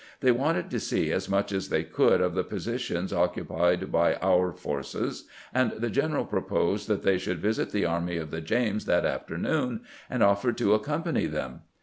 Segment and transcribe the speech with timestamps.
[0.21, 4.51] They wanted to see as much as they could of the positions occupied by our
[4.51, 9.05] forces, and the general proposed that they should visit the Army of the James that
[9.05, 11.61] afternoon, and offered to accompany them.